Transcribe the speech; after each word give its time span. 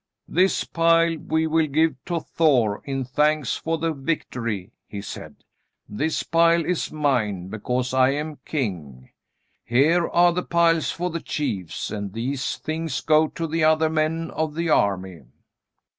"This 0.27 0.63
pile 0.63 1.15
we 1.19 1.45
will 1.45 1.67
give 1.67 1.93
to 2.05 2.19
Thor 2.21 2.81
in 2.85 3.05
thanks 3.05 3.55
for 3.55 3.77
the 3.77 3.93
victory," 3.93 4.71
he 4.87 4.99
said. 4.99 5.43
"This 5.87 6.23
pile 6.23 6.65
is 6.65 6.91
mine 6.91 7.49
because 7.49 7.93
I 7.93 8.09
am 8.13 8.39
king. 8.43 9.11
Here 9.63 10.07
are 10.07 10.33
the 10.33 10.41
piles 10.41 10.89
for 10.89 11.11
the 11.11 11.21
chiefs, 11.21 11.91
and 11.91 12.13
these 12.13 12.57
things 12.57 12.99
go 13.01 13.27
to 13.27 13.45
the 13.45 13.63
other 13.63 13.91
men 13.91 14.31
of 14.31 14.55
the 14.55 14.71
army." 14.71 15.21